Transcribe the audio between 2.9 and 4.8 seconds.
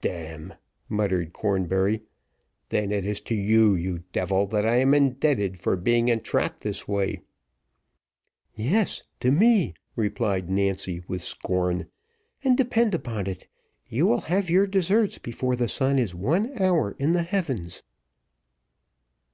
it is to you, you devil, that I